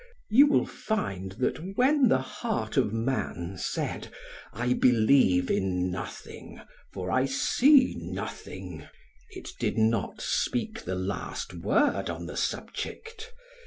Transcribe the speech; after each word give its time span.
You 0.29 0.47
will 0.47 0.65
find 0.65 1.33
that 1.33 1.75
when 1.77 2.07
the 2.07 2.17
heart 2.21 2.75
of 2.75 2.91
man 2.91 3.55
said: 3.59 4.07
"I 4.51 4.73
believe 4.73 5.51
in 5.51 5.91
nothing, 5.91 6.59
for 6.91 7.11
I 7.11 7.25
see 7.25 7.93
nothing," 7.99 8.87
it 9.29 9.49
did 9.59 9.77
not 9.77 10.19
speak 10.19 10.85
the 10.85 10.95
last 10.95 11.53
word 11.53 12.09
on 12.09 12.25
the 12.25 12.35
subject. 12.35 13.31